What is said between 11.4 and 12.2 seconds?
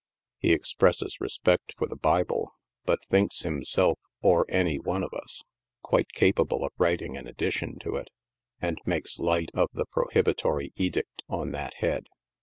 that head.